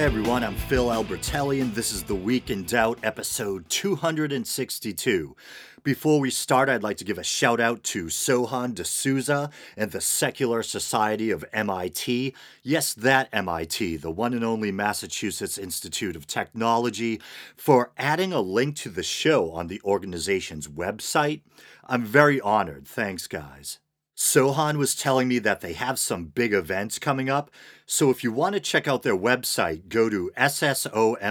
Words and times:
Hey 0.00 0.06
everyone, 0.06 0.42
I'm 0.42 0.54
Phil 0.54 0.86
Albertelli, 0.86 1.60
and 1.60 1.74
this 1.74 1.92
is 1.92 2.04
The 2.04 2.14
Week 2.14 2.48
in 2.48 2.64
Doubt, 2.64 2.98
episode 3.02 3.68
262. 3.68 5.36
Before 5.82 6.18
we 6.18 6.30
start, 6.30 6.70
I'd 6.70 6.82
like 6.82 6.96
to 6.96 7.04
give 7.04 7.18
a 7.18 7.22
shout 7.22 7.60
out 7.60 7.82
to 7.82 8.06
Sohan 8.06 8.74
D'Souza 8.74 9.50
and 9.76 9.90
the 9.90 10.00
Secular 10.00 10.62
Society 10.62 11.30
of 11.30 11.44
MIT. 11.52 12.34
Yes, 12.62 12.94
that 12.94 13.28
MIT, 13.30 13.98
the 13.98 14.10
one 14.10 14.32
and 14.32 14.42
only 14.42 14.72
Massachusetts 14.72 15.58
Institute 15.58 16.16
of 16.16 16.26
Technology, 16.26 17.20
for 17.54 17.92
adding 17.98 18.32
a 18.32 18.40
link 18.40 18.76
to 18.76 18.88
the 18.88 19.02
show 19.02 19.50
on 19.50 19.66
the 19.66 19.82
organization's 19.84 20.66
website. 20.66 21.42
I'm 21.86 22.06
very 22.06 22.40
honored. 22.40 22.88
Thanks, 22.88 23.26
guys. 23.26 23.80
Sohan 24.20 24.76
was 24.76 24.94
telling 24.94 25.28
me 25.28 25.38
that 25.38 25.62
they 25.62 25.72
have 25.72 25.98
some 25.98 26.26
big 26.26 26.52
events 26.52 26.98
coming 26.98 27.30
up. 27.30 27.50
So 27.86 28.10
if 28.10 28.22
you 28.22 28.30
want 28.30 28.52
to 28.52 28.60
check 28.60 28.86
out 28.86 29.02
their 29.02 29.16
website, 29.16 29.88
go 29.88 30.10
to 30.10 30.30
ssomit.mit.edu. 30.36 31.24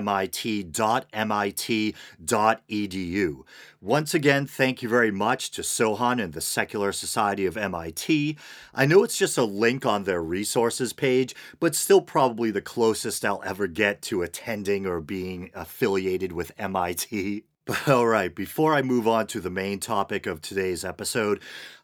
Once 3.79 4.13
again, 4.15 4.47
thank 4.47 4.81
you 4.81 4.89
very 4.89 5.11
much 5.11 5.51
to 5.51 5.61
Sohan 5.61 6.19
and 6.19 6.33
the 6.33 6.41
Secular 6.41 6.91
Society 6.91 7.45
of 7.45 7.55
MIT. 7.55 8.35
I 8.73 8.87
know 8.87 9.03
it's 9.03 9.19
just 9.19 9.37
a 9.37 9.43
link 9.43 9.85
on 9.85 10.05
their 10.05 10.23
resources 10.23 10.91
page, 10.91 11.35
but 11.59 11.75
still 11.75 12.01
probably 12.01 12.49
the 12.49 12.59
closest 12.59 13.23
I'll 13.23 13.43
ever 13.45 13.67
get 13.67 14.01
to 14.03 14.23
attending 14.23 14.87
or 14.87 14.99
being 14.99 15.51
affiliated 15.53 16.31
with 16.31 16.53
MIT. 16.57 17.43
All 17.87 18.07
right, 18.07 18.33
before 18.33 18.73
I 18.73 18.81
move 18.81 19.07
on 19.07 19.27
to 19.27 19.39
the 19.39 19.49
main 19.49 19.79
topic 19.79 20.25
of 20.25 20.41
today's 20.41 20.83
episode, 20.83 21.39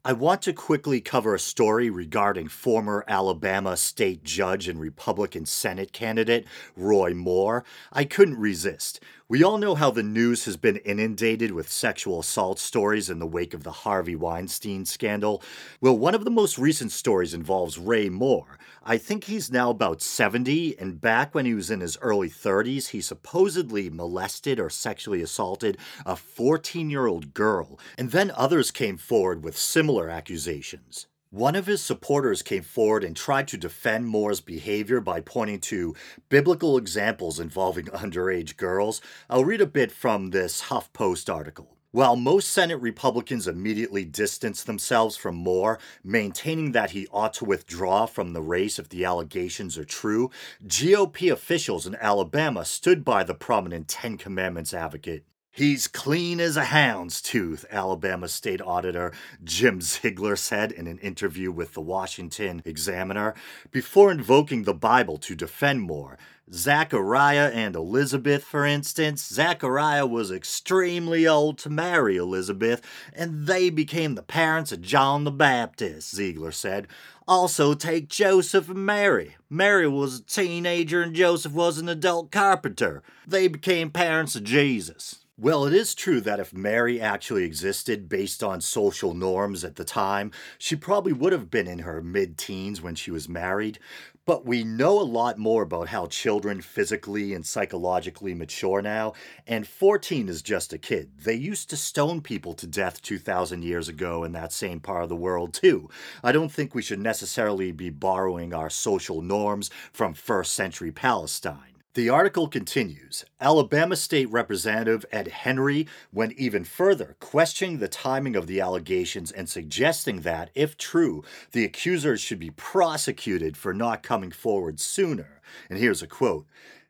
I 0.07 0.13
want 0.13 0.43
to 0.43 0.53
quickly 0.53 1.01
cover 1.01 1.33
a 1.33 1.39
story 1.39 1.89
regarding 1.89 2.47
former 2.47 3.03
Alabama 3.07 3.75
state 3.75 4.23
judge 4.23 4.67
and 4.67 4.79
Republican 4.79 5.47
Senate 5.47 5.93
candidate 5.93 6.45
Roy 6.77 7.15
Moore. 7.15 7.65
I 7.91 8.03
couldn't 8.03 8.37
resist. 8.37 8.99
We 9.27 9.43
all 9.43 9.57
know 9.57 9.73
how 9.73 9.89
the 9.89 10.03
news 10.03 10.45
has 10.45 10.57
been 10.57 10.77
inundated 10.77 11.51
with 11.51 11.71
sexual 11.71 12.19
assault 12.19 12.59
stories 12.59 13.09
in 13.09 13.17
the 13.17 13.25
wake 13.25 13.55
of 13.55 13.63
the 13.63 13.71
Harvey 13.71 14.15
Weinstein 14.15 14.85
scandal. 14.85 15.41
Well, 15.81 15.97
one 15.97 16.13
of 16.13 16.23
the 16.23 16.29
most 16.29 16.59
recent 16.59 16.91
stories 16.91 17.33
involves 17.33 17.79
Roy 17.79 18.11
Moore. 18.11 18.59
I 18.87 18.99
think 18.99 19.23
he's 19.23 19.49
now 19.49 19.71
about 19.71 20.03
70, 20.03 20.77
and 20.77 21.01
back 21.01 21.33
when 21.33 21.47
he 21.47 21.55
was 21.55 21.71
in 21.71 21.79
his 21.79 21.97
early 22.03 22.29
30s, 22.29 22.89
he 22.89 23.01
supposedly 23.01 23.89
molested 23.89 24.59
or 24.59 24.69
sexually 24.69 25.23
assaulted 25.23 25.79
a 26.05 26.15
14 26.15 26.91
year 26.91 27.07
old 27.07 27.33
girl, 27.33 27.79
and 27.97 28.11
then 28.11 28.31
others 28.35 28.69
came 28.69 28.97
forward 28.97 29.43
with 29.43 29.57
similar 29.57 29.94
accusations. 30.09 31.07
One 31.31 31.55
of 31.55 31.65
his 31.65 31.81
supporters 31.81 32.41
came 32.41 32.63
forward 32.63 33.03
and 33.03 33.15
tried 33.15 33.47
to 33.49 33.57
defend 33.57 34.07
Moore's 34.07 34.39
behavior 34.39 35.01
by 35.01 35.19
pointing 35.19 35.59
to 35.61 35.95
biblical 36.29 36.77
examples 36.77 37.39
involving 37.39 37.85
underage 37.87 38.55
girls. 38.57 39.01
I'll 39.29 39.43
read 39.43 39.59
a 39.59 39.65
bit 39.65 39.91
from 39.91 40.29
this 40.29 40.63
HuffPost 40.63 41.33
article. 41.33 41.75
While 41.91 42.17
most 42.17 42.49
Senate 42.49 42.81
Republicans 42.81 43.47
immediately 43.47 44.03
distanced 44.03 44.65
themselves 44.65 45.15
from 45.15 45.35
Moore, 45.35 45.79
maintaining 46.03 46.73
that 46.73 46.91
he 46.91 47.07
ought 47.09 47.33
to 47.35 47.45
withdraw 47.45 48.05
from 48.05 48.33
the 48.33 48.41
race 48.41 48.77
if 48.77 48.89
the 48.89 49.05
allegations 49.05 49.77
are 49.77 49.85
true, 49.85 50.29
GOP 50.67 51.31
officials 51.31 51.87
in 51.87 51.95
Alabama 51.95 52.65
stood 52.65 53.05
by 53.05 53.23
the 53.23 53.33
prominent 53.33 53.87
Ten 53.87 54.17
Commandments 54.17 54.73
advocate. 54.73 55.23
He's 55.55 55.87
clean 55.87 56.41
as 56.41 56.57
a 56.57 56.65
hound's 56.65 57.21
tooth, 57.21 57.63
Alabama 57.71 58.27
State 58.27 58.59
Auditor 58.59 59.13
Jim 59.41 59.79
Ziegler 59.79 60.35
said 60.35 60.73
in 60.73 60.85
an 60.85 60.97
interview 60.97 61.49
with 61.49 61.75
the 61.75 61.81
Washington 61.81 62.61
Examiner, 62.65 63.33
before 63.71 64.11
invoking 64.11 64.63
the 64.63 64.73
Bible 64.73 65.17
to 65.19 65.33
defend 65.33 65.83
Moore. 65.83 66.17
Zachariah 66.51 67.51
and 67.53 67.73
Elizabeth, 67.73 68.43
for 68.43 68.65
instance. 68.65 69.25
Zachariah 69.25 70.05
was 70.05 70.29
extremely 70.29 71.25
old 71.25 71.57
to 71.59 71.69
marry 71.69 72.17
Elizabeth, 72.17 72.81
and 73.13 73.47
they 73.47 73.69
became 73.69 74.15
the 74.15 74.23
parents 74.23 74.73
of 74.73 74.81
John 74.81 75.23
the 75.23 75.31
Baptist, 75.31 76.13
Ziegler 76.13 76.51
said. 76.51 76.85
Also, 77.29 77.73
take 77.73 78.09
Joseph 78.09 78.67
and 78.67 78.85
Mary. 78.85 79.37
Mary 79.49 79.87
was 79.87 80.19
a 80.19 80.23
teenager 80.23 81.01
and 81.01 81.15
Joseph 81.15 81.53
was 81.53 81.77
an 81.77 81.87
adult 81.87 82.29
carpenter. 82.29 83.03
They 83.25 83.47
became 83.47 83.89
parents 83.89 84.35
of 84.35 84.43
Jesus. 84.43 85.24
Well, 85.37 85.65
it 85.65 85.73
is 85.73 85.95
true 85.95 86.21
that 86.21 86.39
if 86.39 86.53
Mary 86.53 87.01
actually 87.01 87.43
existed 87.43 88.07
based 88.07 88.41
on 88.41 88.61
social 88.61 89.13
norms 89.13 89.65
at 89.65 89.75
the 89.75 89.83
time, 89.83 90.31
she 90.57 90.77
probably 90.77 91.11
would 91.11 91.33
have 91.33 91.51
been 91.51 91.67
in 91.67 91.79
her 91.79 92.01
mid 92.01 92.37
teens 92.37 92.81
when 92.81 92.95
she 92.95 93.11
was 93.11 93.27
married. 93.27 93.77
But 94.25 94.45
we 94.45 94.63
know 94.63 94.97
a 94.97 95.03
lot 95.03 95.37
more 95.37 95.63
about 95.63 95.89
how 95.89 96.07
children 96.07 96.61
physically 96.61 97.33
and 97.33 97.45
psychologically 97.45 98.33
mature 98.33 98.81
now, 98.81 99.11
and 99.45 99.67
14 99.67 100.29
is 100.29 100.41
just 100.41 100.71
a 100.71 100.77
kid. 100.77 101.11
They 101.17 101.35
used 101.35 101.69
to 101.71 101.75
stone 101.75 102.21
people 102.21 102.53
to 102.53 102.65
death 102.65 103.01
2,000 103.01 103.61
years 103.61 103.89
ago 103.89 104.23
in 104.23 104.31
that 104.31 104.53
same 104.53 104.79
part 104.79 105.03
of 105.03 105.09
the 105.09 105.17
world, 105.17 105.53
too. 105.53 105.89
I 106.23 106.31
don't 106.31 106.51
think 106.51 106.73
we 106.73 106.81
should 106.81 107.01
necessarily 107.01 107.73
be 107.73 107.89
borrowing 107.89 108.53
our 108.53 108.69
social 108.69 109.21
norms 109.21 109.69
from 109.91 110.13
first 110.13 110.53
century 110.53 110.93
Palestine. 110.93 111.74
The 111.95 112.09
article 112.09 112.49
continues 112.49 113.23
Alabama 113.39 113.95
State 113.95 114.29
Representative 114.29 115.05
Ed 115.13 115.29
Henry 115.29 115.87
went 116.11 116.33
even 116.33 116.65
further, 116.65 117.15
questioning 117.21 117.77
the 117.77 117.87
timing 117.87 118.35
of 118.35 118.47
the 118.47 118.59
allegations 118.59 119.31
and 119.31 119.47
suggesting 119.47 120.19
that, 120.19 120.49
if 120.53 120.77
true, 120.77 121.23
the 121.53 121.63
accusers 121.63 122.19
should 122.19 122.37
be 122.37 122.49
prosecuted 122.49 123.55
for 123.55 123.73
not 123.73 124.03
coming 124.03 124.31
forward 124.31 124.81
sooner. 124.81 125.39
And 125.69 125.79
here's 125.79 126.01
a 126.01 126.07
quote. 126.07 126.45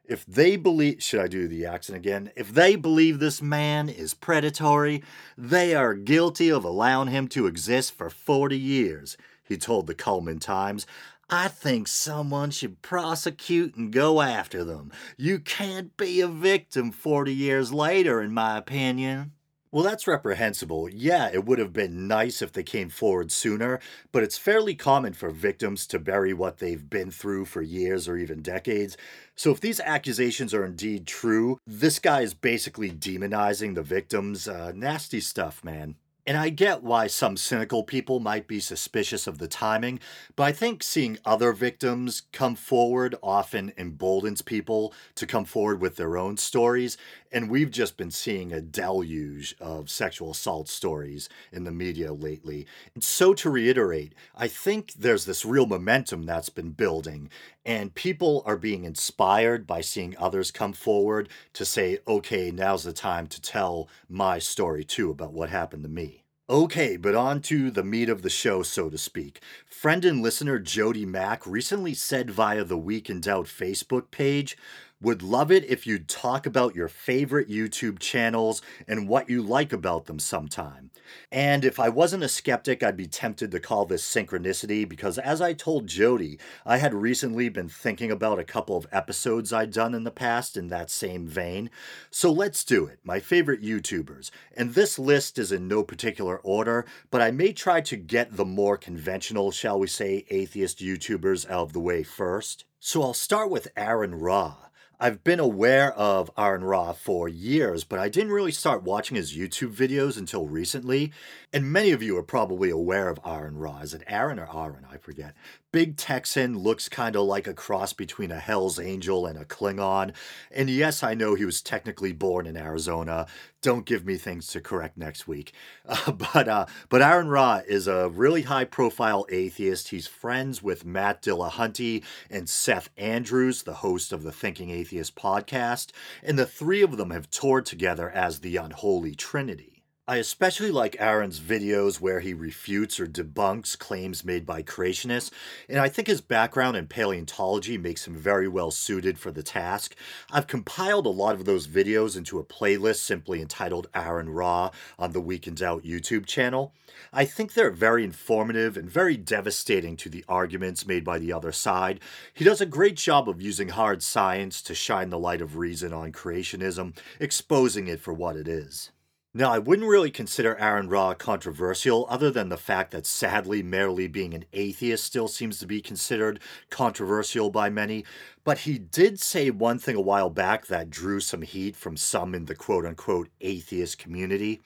If 0.05 0.25
they 0.25 0.55
believe, 0.55 1.03
should 1.03 1.19
I 1.19 1.27
do 1.27 1.47
the 1.47 1.67
accent 1.67 1.97
again? 1.97 2.31
If 2.35 2.51
they 2.51 2.75
believe 2.75 3.19
this 3.19 3.43
man 3.43 3.89
is 3.89 4.15
predatory, 4.15 5.03
they 5.37 5.75
are 5.75 5.93
guilty 5.93 6.51
of 6.51 6.65
allowing 6.65 7.09
him 7.09 7.27
to 7.27 7.45
exist 7.45 7.93
for 7.93 8.09
40 8.09 8.57
years, 8.57 9.17
he 9.47 9.57
told 9.57 9.85
the 9.85 9.93
Cullman 9.93 10.39
Times. 10.39 10.87
I 11.29 11.47
think 11.47 11.87
someone 11.87 12.51
should 12.51 12.83
prosecute 12.83 13.75
and 13.75 13.91
go 13.91 14.21
after 14.21 14.63
them. 14.63 14.91
You 15.17 15.39
can't 15.39 15.95
be 15.97 16.21
a 16.21 16.27
victim 16.27 16.91
40 16.91 17.33
years 17.33 17.73
later, 17.73 18.21
in 18.21 18.31
my 18.31 18.57
opinion. 18.57 19.31
Well, 19.71 19.83
that's 19.83 20.07
reprehensible. 20.07 20.87
Yeah, 20.89 21.29
it 21.33 21.43
would 21.43 21.59
have 21.59 21.73
been 21.73 22.07
nice 22.07 22.41
if 22.41 22.53
they 22.53 22.63
came 22.63 22.89
forward 22.89 23.31
sooner, 23.31 23.79
but 24.11 24.23
it's 24.23 24.37
fairly 24.37 24.75
common 24.75 25.13
for 25.13 25.31
victims 25.31 25.85
to 25.87 25.99
bury 25.99 26.33
what 26.33 26.59
they've 26.59 26.89
been 26.89 27.11
through 27.11 27.45
for 27.45 27.61
years 27.61 28.07
or 28.07 28.15
even 28.15 28.41
decades. 28.41 28.95
So, 29.35 29.51
if 29.51 29.59
these 29.59 29.81
accusations 29.81 30.53
are 30.53 30.63
indeed 30.63 31.07
true, 31.07 31.57
this 31.67 31.99
guy 31.99 32.21
is 32.21 32.33
basically 32.33 32.89
demonizing 32.89 33.75
the 33.75 33.83
victims. 33.83 34.47
Uh, 34.47 34.71
nasty 34.73 35.19
stuff, 35.19 35.61
man. 35.61 35.95
And 36.27 36.37
I 36.37 36.49
get 36.49 36.81
why 36.81 37.05
some 37.05 37.37
cynical 37.37 37.83
people 37.83 38.19
might 38.19 38.47
be 38.47 38.59
suspicious 38.59 39.27
of 39.27 39.37
the 39.37 39.47
timing, 39.47 39.99
but 40.35 40.43
I 40.43 40.51
think 40.53 40.81
seeing 40.81 41.19
other 41.23 41.53
victims 41.53 42.23
come 42.31 42.55
forward 42.55 43.13
often 43.21 43.73
emboldens 43.77 44.41
people 44.41 44.91
to 45.15 45.27
come 45.27 45.45
forward 45.45 45.81
with 45.81 45.97
their 45.97 46.17
own 46.17 46.37
stories. 46.37 46.97
And 47.31 47.49
we've 47.49 47.69
just 47.69 47.95
been 47.95 48.09
seeing 48.09 48.51
a 48.51 48.61
deluge 48.61 49.55
of 49.59 49.89
sexual 49.89 50.31
assault 50.31 50.67
stories 50.67 51.29
in 51.51 51.63
the 51.63 51.71
media 51.71 52.11
lately. 52.11 52.65
And 52.95 53.03
so, 53.03 53.35
to 53.35 53.49
reiterate, 53.51 54.15
I 54.35 54.47
think 54.47 54.93
there's 54.93 55.25
this 55.25 55.45
real 55.45 55.67
momentum 55.67 56.23
that's 56.23 56.49
been 56.49 56.71
building, 56.71 57.29
and 57.65 57.95
people 57.95 58.43
are 58.45 58.57
being 58.57 58.83
inspired 58.83 59.65
by 59.65 59.81
seeing 59.81 60.15
others 60.17 60.51
come 60.51 60.73
forward 60.73 61.29
to 61.53 61.65
say, 61.65 61.99
okay, 62.07 62.51
now's 62.51 62.83
the 62.83 62.93
time 62.93 63.27
to 63.27 63.41
tell 63.41 63.89
my 64.07 64.37
story 64.39 64.83
too 64.83 65.09
about 65.09 65.33
what 65.33 65.49
happened 65.49 65.83
to 65.83 65.89
me. 65.89 66.25
Okay, 66.47 66.95
but 66.95 67.15
on 67.15 67.41
to 67.41 67.71
the 67.71 67.83
meat 67.83 68.07
of 68.07 68.21
the 68.21 68.29
show, 68.29 68.61
so 68.61 68.87
to 68.87 68.99
speak. 68.99 69.39
Friend 69.65 70.05
and 70.05 70.21
listener 70.21 70.59
Jody 70.59 71.03
Mack 71.03 71.45
recently 71.47 71.95
said 71.95 72.29
via 72.29 72.63
the 72.63 72.77
Week 72.77 73.09
in 73.09 73.19
Doubt 73.19 73.47
Facebook 73.47 74.11
page 74.11 74.55
would 75.01 75.21
love 75.21 75.51
it 75.51 75.65
if 75.65 75.85
you'd 75.85 76.07
talk 76.07 76.45
about 76.45 76.75
your 76.75 76.87
favorite 76.87 77.49
YouTube 77.49 77.99
channels 77.99 78.61
and 78.87 79.07
what 79.09 79.29
you 79.29 79.41
like 79.41 79.73
about 79.73 80.05
them 80.05 80.19
sometime. 80.19 80.89
And 81.31 81.65
if 81.65 81.79
I 81.79 81.89
wasn't 81.89 82.23
a 82.23 82.29
skeptic, 82.29 82.81
I'd 82.81 82.97
be 82.97 83.05
tempted 83.05 83.51
to 83.51 83.59
call 83.59 83.85
this 83.85 84.03
synchronicity 84.03 84.87
because, 84.87 85.17
as 85.19 85.41
I 85.41 85.53
told 85.53 85.87
Jody, 85.87 86.39
I 86.65 86.77
had 86.77 86.93
recently 86.93 87.49
been 87.49 87.69
thinking 87.69 88.09
about 88.09 88.39
a 88.39 88.43
couple 88.43 88.77
of 88.77 88.87
episodes 88.91 89.51
I'd 89.51 89.71
done 89.71 89.93
in 89.93 90.05
the 90.05 90.11
past 90.11 90.57
in 90.57 90.69
that 90.69 90.89
same 90.89 91.27
vein. 91.27 91.69
So 92.09 92.31
let's 92.31 92.63
do 92.63 92.85
it. 92.85 92.99
My 93.03 93.19
favorite 93.19 93.61
YouTubers. 93.61 94.31
And 94.55 94.73
this 94.73 94.97
list 94.97 95.37
is 95.37 95.51
in 95.51 95.67
no 95.67 95.83
particular 95.83 96.37
order, 96.37 96.85
but 97.11 97.21
I 97.21 97.31
may 97.31 97.53
try 97.53 97.81
to 97.81 97.97
get 97.97 98.35
the 98.37 98.45
more 98.45 98.77
conventional, 98.77 99.51
shall 99.51 99.79
we 99.79 99.87
say, 99.87 100.25
atheist 100.29 100.79
YouTubers 100.79 101.49
out 101.49 101.63
of 101.63 101.73
the 101.73 101.79
way 101.79 102.03
first. 102.03 102.65
So 102.79 103.01
I'll 103.01 103.13
start 103.13 103.49
with 103.49 103.67
Aaron 103.75 104.15
Ra. 104.15 104.64
I've 104.99 105.23
been 105.23 105.39
aware 105.39 105.93
of 105.93 106.31
Aaron 106.37 106.63
Ra 106.63 106.93
for 106.93 107.27
years, 107.27 107.83
but 107.83 107.99
I 107.99 108.07
didn't 108.07 108.31
really 108.31 108.51
start 108.51 108.83
watching 108.83 109.17
his 109.17 109.35
YouTube 109.35 109.75
videos 109.75 110.17
until 110.17 110.47
recently. 110.47 111.11
And 111.51 111.71
many 111.71 111.91
of 111.91 112.01
you 112.01 112.17
are 112.17 112.23
probably 112.23 112.69
aware 112.69 113.09
of 113.09 113.19
Aaron 113.25 113.57
Ra. 113.57 113.79
Is 113.79 113.93
it 113.93 114.03
Aaron 114.07 114.39
or 114.39 114.47
Aaron? 114.53 114.85
I 114.89 114.97
forget. 114.97 115.33
Big 115.75 115.97
Texan 115.97 116.57
looks 116.57 116.87
kind 116.87 117.17
of 117.17 117.23
like 117.23 117.47
a 117.47 117.53
cross 117.53 117.91
between 117.91 118.31
a 118.31 118.39
Hell's 118.39 118.79
Angel 118.79 119.25
and 119.25 119.37
a 119.37 119.43
Klingon. 119.43 120.15
And 120.49 120.69
yes, 120.69 121.03
I 121.03 121.15
know 121.15 121.35
he 121.35 121.43
was 121.43 121.61
technically 121.61 122.13
born 122.13 122.47
in 122.47 122.55
Arizona. 122.55 123.27
Don't 123.61 123.85
give 123.85 124.05
me 124.05 124.15
things 124.15 124.47
to 124.47 124.61
correct 124.61 124.95
next 124.97 125.27
week. 125.27 125.51
Uh, 125.85 126.11
but 126.13 126.47
uh, 126.47 126.65
but 126.89 127.01
Aaron 127.01 127.27
Ra 127.27 127.61
is 127.67 127.87
a 127.87 128.09
really 128.09 128.43
high 128.43 128.63
profile 128.63 129.25
atheist. 129.29 129.89
He's 129.89 130.07
friends 130.07 130.63
with 130.63 130.85
Matt 130.85 131.21
Dillahunty 131.21 132.03
and 132.29 132.49
Seth 132.49 132.89
Andrews, 132.97 133.63
the 133.63 133.75
host 133.75 134.13
of 134.13 134.23
the 134.23 134.31
Thinking 134.31 134.71
Atheist 134.71 135.15
podcast. 135.15 135.91
And 136.23 136.39
the 136.39 136.47
three 136.47 136.81
of 136.81 136.95
them 136.95 137.11
have 137.11 137.29
toured 137.29 137.65
together 137.65 138.09
as 138.09 138.39
the 138.39 138.55
Unholy 138.55 139.13
Trinity. 139.13 139.74
I 140.07 140.17
especially 140.17 140.69
like 140.69 140.95
Aaron's 140.99 141.39
videos 141.39 141.99
where 141.99 142.19
he 142.19 142.31
refutes 142.31 142.99
or 142.99 143.07
debunks 143.07 143.75
claims 143.75 144.23
made 144.23 144.45
by 144.45 144.61
creationists, 144.61 145.31
and 145.67 145.79
I 145.79 145.89
think 145.89 146.07
his 146.07 146.21
background 146.21 146.77
in 146.77 146.85
paleontology 146.85 147.75
makes 147.79 148.05
him 148.05 148.15
very 148.15 148.47
well 148.47 148.69
suited 148.69 149.17
for 149.17 149.31
the 149.31 149.41
task. 149.41 149.95
I've 150.31 150.45
compiled 150.45 151.07
a 151.07 151.09
lot 151.09 151.33
of 151.33 151.45
those 151.45 151.67
videos 151.67 152.15
into 152.15 152.37
a 152.37 152.43
playlist 152.43 152.97
simply 152.97 153.41
entitled 153.41 153.87
Aaron 153.95 154.29
Ra 154.29 154.69
on 154.99 155.13
the 155.13 155.21
Week 155.21 155.47
in 155.47 155.55
Doubt 155.55 155.83
YouTube 155.83 156.27
channel. 156.27 156.75
I 157.11 157.25
think 157.25 157.53
they're 157.53 157.71
very 157.71 158.03
informative 158.03 158.77
and 158.77 158.87
very 158.87 159.17
devastating 159.17 159.97
to 159.97 160.09
the 160.09 160.23
arguments 160.29 160.85
made 160.85 161.03
by 161.03 161.17
the 161.17 161.33
other 161.33 161.51
side. 161.51 161.99
He 162.31 162.45
does 162.45 162.61
a 162.61 162.67
great 162.67 162.97
job 162.97 163.27
of 163.27 163.41
using 163.41 163.69
hard 163.69 164.03
science 164.03 164.61
to 164.61 164.75
shine 164.75 165.09
the 165.09 165.17
light 165.17 165.41
of 165.41 165.57
reason 165.57 165.93
on 165.93 166.11
creationism, 166.11 166.95
exposing 167.19 167.87
it 167.87 167.99
for 167.99 168.13
what 168.13 168.35
it 168.35 168.47
is. 168.47 168.91
Now, 169.37 169.51
I 169.51 169.59
wouldn't 169.59 169.89
really 169.89 170.11
consider 170.11 170.55
Aaron 170.55 170.87
Ra 170.87 171.13
controversial, 171.13 172.07
other 172.09 172.31
than 172.31 172.47
the 172.47 172.55
fact 172.55 172.91
that 172.91 173.05
sadly, 173.05 173.61
merely 173.61 174.07
being 174.07 174.33
an 174.33 174.45
atheist 174.53 175.03
still 175.03 175.27
seems 175.27 175.59
to 175.59 175.67
be 175.67 175.81
considered 175.81 176.39
controversial 176.69 177.49
by 177.49 177.69
many. 177.69 178.05
But 178.45 178.59
he 178.59 178.77
did 178.77 179.19
say 179.19 179.49
one 179.49 179.77
thing 179.77 179.97
a 179.97 180.01
while 180.01 180.29
back 180.29 180.67
that 180.67 180.89
drew 180.89 181.19
some 181.19 181.41
heat 181.41 181.75
from 181.75 181.97
some 181.97 182.33
in 182.33 182.45
the 182.45 182.55
quote 182.55 182.85
unquote 182.85 183.27
atheist 183.41 183.97
community. 183.97 184.61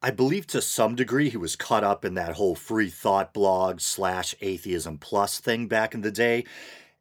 I 0.00 0.10
believe 0.10 0.46
to 0.46 0.62
some 0.62 0.94
degree 0.94 1.28
he 1.28 1.36
was 1.36 1.54
caught 1.54 1.84
up 1.84 2.02
in 2.02 2.14
that 2.14 2.32
whole 2.32 2.54
free 2.54 2.88
thought 2.88 3.34
blog 3.34 3.82
slash 3.82 4.34
atheism 4.40 4.96
plus 4.96 5.38
thing 5.38 5.66
back 5.66 5.92
in 5.92 6.00
the 6.00 6.10
day. 6.10 6.46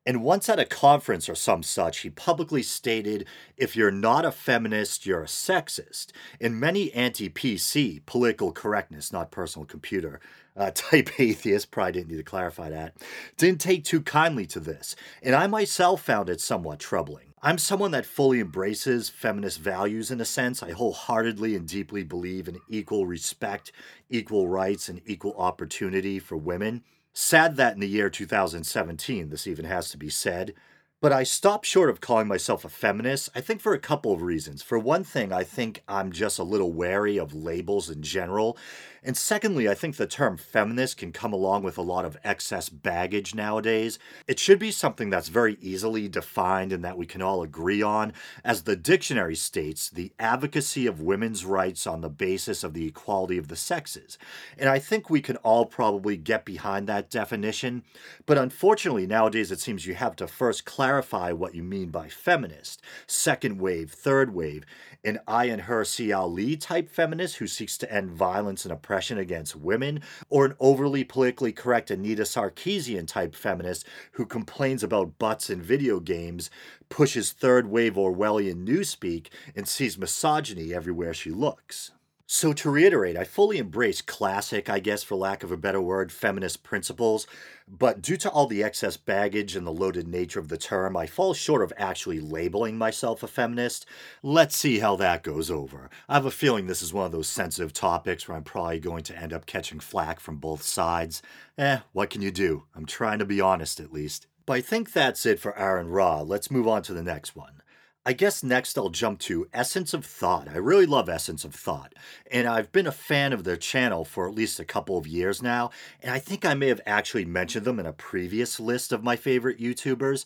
And 0.05 0.21
once 0.21 0.49
at 0.49 0.59
a 0.59 0.65
conference 0.65 1.29
or 1.29 1.35
some 1.35 1.63
such, 1.63 1.99
he 1.99 2.09
publicly 2.09 2.61
stated 2.61 3.25
if 3.55 3.75
you're 3.75 3.91
not 3.91 4.25
a 4.25 4.31
feminist, 4.31 5.05
you're 5.05 5.23
a 5.23 5.27
sexist. 5.27 6.07
And 6.41 6.59
many 6.59 6.91
anti 6.93 7.29
PC, 7.29 8.05
political 8.05 8.51
correctness, 8.51 9.13
not 9.13 9.31
personal 9.31 9.65
computer, 9.65 10.19
uh, 10.57 10.71
type 10.75 11.19
atheists, 11.19 11.65
probably 11.65 11.93
didn't 11.93 12.09
need 12.09 12.17
to 12.17 12.23
clarify 12.23 12.69
that, 12.69 12.95
didn't 13.37 13.61
take 13.61 13.85
too 13.85 14.01
kindly 14.01 14.45
to 14.47 14.59
this. 14.59 14.95
And 15.21 15.35
I 15.35 15.47
myself 15.47 16.01
found 16.01 16.29
it 16.29 16.41
somewhat 16.41 16.79
troubling. 16.79 17.33
I'm 17.41 17.57
someone 17.57 17.91
that 17.91 18.05
fully 18.05 18.39
embraces 18.39 19.09
feminist 19.09 19.59
values 19.59 20.11
in 20.11 20.21
a 20.21 20.25
sense. 20.25 20.63
I 20.63 20.71
wholeheartedly 20.71 21.55
and 21.55 21.67
deeply 21.67 22.03
believe 22.03 22.47
in 22.47 22.59
equal 22.69 23.05
respect, 23.05 23.73
equal 24.09 24.47
rights, 24.47 24.87
and 24.87 25.01
equal 25.05 25.35
opportunity 25.37 26.19
for 26.19 26.37
women. 26.37 26.83
Sad 27.13 27.57
that 27.57 27.75
in 27.75 27.79
the 27.79 27.87
year 27.87 28.09
2017, 28.09 29.29
this 29.29 29.45
even 29.45 29.65
has 29.65 29.89
to 29.89 29.97
be 29.97 30.09
said, 30.09 30.53
but 30.99 31.11
I 31.11 31.23
stopped 31.23 31.65
short 31.65 31.91
of 31.91 32.01
calling 32.01 32.27
myself 32.27 32.65
a 32.65 32.69
feminist, 32.69 33.29
I 33.35 33.41
think 33.41 33.61
for 33.61 33.73
a 33.73 33.79
couple 33.79 34.13
of 34.13 34.23
reasons. 34.23 34.63
For 34.63 34.79
one 34.79 35.03
thing, 35.03 35.31
I 35.31 35.43
think 35.43 35.83
I'm 35.87 36.11
just 36.11 36.39
a 36.39 36.43
little 36.43 36.73
wary 36.73 37.17
of 37.19 37.35
labels 37.35 37.89
in 37.89 38.01
general. 38.01 38.57
And 39.05 39.17
secondly, 39.17 39.67
I 39.67 39.73
think 39.73 39.97
the 39.97 40.07
term 40.07 40.37
feminist 40.37 40.97
can 40.97 41.11
come 41.11 41.33
along 41.33 41.63
with 41.63 41.77
a 41.77 41.81
lot 41.81 42.05
of 42.05 42.17
excess 42.23 42.69
baggage 42.69 43.35
nowadays. 43.35 43.99
It 44.27 44.39
should 44.39 44.59
be 44.59 44.71
something 44.71 45.09
that's 45.09 45.27
very 45.27 45.57
easily 45.59 46.07
defined 46.07 46.71
and 46.71 46.85
that 46.85 46.97
we 46.97 47.05
can 47.05 47.21
all 47.21 47.43
agree 47.43 47.81
on. 47.81 48.13
As 48.45 48.63
the 48.63 48.77
dictionary 48.77 49.35
states, 49.35 49.89
the 49.89 50.13
advocacy 50.19 50.87
of 50.87 51.01
women's 51.01 51.43
rights 51.43 51.85
on 51.85 51.99
the 51.99 52.09
basis 52.09 52.63
of 52.63 52.73
the 52.73 52.87
equality 52.87 53.37
of 53.37 53.49
the 53.49 53.57
sexes. 53.57 54.17
And 54.57 54.69
I 54.69 54.79
think 54.79 55.09
we 55.09 55.21
can 55.21 55.35
all 55.37 55.65
probably 55.65 56.15
get 56.15 56.45
behind 56.45 56.87
that 56.87 57.09
definition. 57.09 57.83
But 58.25 58.37
unfortunately, 58.37 59.05
nowadays 59.05 59.51
it 59.51 59.59
seems 59.59 59.85
you 59.85 59.95
have 59.95 60.15
to 60.17 60.27
first 60.27 60.63
clarify 60.63 61.33
what 61.33 61.55
you 61.55 61.63
mean 61.63 61.89
by 61.89 62.07
feminist, 62.07 62.81
second 63.05 63.59
wave, 63.59 63.91
third 63.91 64.33
wave, 64.33 64.63
an 65.03 65.19
Ayaan 65.27 65.65
Hirsi 65.65 66.17
Ali 66.17 66.55
type 66.55 66.89
feminist 66.89 67.37
who 67.37 67.47
seeks 67.47 67.77
to 67.77 67.93
end 67.93 68.11
violence 68.11 68.63
and 68.63 68.71
oppression 68.93 69.17
against 69.17 69.55
women, 69.55 69.99
or 70.29 70.45
an 70.45 70.53
overly 70.59 71.03
politically 71.03 71.51
correct 71.51 71.89
Anita 71.89 72.21
Sarkeesian 72.21 73.07
type 73.07 73.33
feminist 73.33 73.87
who 74.11 74.23
complains 74.23 74.83
about 74.83 75.17
butts 75.17 75.49
in 75.49 75.59
video 75.63 75.99
games, 75.99 76.51
pushes 76.89 77.31
third 77.31 77.65
wave 77.65 77.95
Orwellian 77.95 78.67
newspeak, 78.67 79.29
and 79.55 79.67
sees 79.67 79.97
misogyny 79.97 80.75
everywhere 80.75 81.11
she 81.11 81.31
looks. 81.31 81.91
So, 82.35 82.51
to 82.51 82.71
reiterate, 82.71 83.15
I 83.15 83.25
fully 83.25 83.59
embrace 83.59 84.01
classic, 84.01 84.67
I 84.67 84.79
guess, 84.79 85.03
for 85.03 85.15
lack 85.15 85.43
of 85.43 85.51
a 85.51 85.55
better 85.55 85.79
word, 85.79 86.11
feminist 86.11 86.63
principles, 86.63 87.27
but 87.67 88.01
due 88.01 88.17
to 88.17 88.29
all 88.31 88.47
the 88.47 88.63
excess 88.63 88.97
baggage 88.97 89.55
and 89.55 89.67
the 89.67 89.71
loaded 89.71 90.07
nature 90.07 90.39
of 90.39 90.47
the 90.47 90.57
term, 90.57 90.97
I 90.97 91.05
fall 91.05 91.35
short 91.35 91.61
of 91.61 91.71
actually 91.77 92.19
labeling 92.19 92.75
myself 92.75 93.21
a 93.21 93.27
feminist. 93.27 93.85
Let's 94.23 94.55
see 94.55 94.79
how 94.79 94.95
that 94.95 95.21
goes 95.21 95.51
over. 95.51 95.91
I 96.09 96.15
have 96.15 96.25
a 96.25 96.31
feeling 96.31 96.65
this 96.65 96.81
is 96.81 96.91
one 96.91 97.05
of 97.05 97.11
those 97.11 97.29
sensitive 97.29 97.71
topics 97.71 98.27
where 98.27 98.35
I'm 98.35 98.43
probably 98.43 98.79
going 98.79 99.03
to 99.03 99.15
end 99.15 99.31
up 99.31 99.45
catching 99.45 99.79
flack 99.79 100.19
from 100.19 100.37
both 100.37 100.63
sides. 100.63 101.21
Eh, 101.59 101.81
what 101.91 102.09
can 102.09 102.23
you 102.23 102.31
do? 102.31 102.63
I'm 102.73 102.87
trying 102.87 103.19
to 103.19 103.25
be 103.25 103.41
honest 103.41 103.79
at 103.79 103.93
least. 103.93 104.25
But 104.47 104.53
I 104.53 104.61
think 104.61 104.91
that's 104.91 105.27
it 105.27 105.39
for 105.39 105.55
Aaron 105.55 105.87
Ra. 105.87 106.21
Let's 106.21 106.49
move 106.49 106.67
on 106.67 106.81
to 106.81 106.93
the 106.93 107.03
next 107.03 107.35
one. 107.35 107.61
I 108.05 108.11
guess 108.11 108.43
next 108.43 108.77
I'll 108.77 108.89
jump 108.89 109.19
to 109.21 109.47
Essence 109.53 109.93
of 109.93 110.05
Thought. 110.05 110.49
I 110.49 110.57
really 110.57 110.85
love 110.85 111.07
Essence 111.07 111.45
of 111.45 111.55
Thought, 111.55 111.93
and 112.29 112.47
I've 112.47 112.69
been 112.73 112.85
a 112.85 112.91
fan 112.91 113.31
of 113.31 113.45
their 113.45 113.55
channel 113.55 114.03
for 114.03 114.27
at 114.27 114.35
least 114.35 114.59
a 114.59 114.65
couple 114.65 114.97
of 114.97 115.07
years 115.07 115.41
now, 115.41 115.69
and 116.01 116.13
I 116.13 116.19
think 116.19 116.43
I 116.43 116.53
may 116.53 116.67
have 116.67 116.81
actually 116.85 117.23
mentioned 117.23 117.65
them 117.65 117.79
in 117.79 117.85
a 117.85 117.93
previous 117.93 118.59
list 118.59 118.91
of 118.91 119.05
my 119.05 119.15
favorite 119.15 119.57
YouTubers. 119.57 120.25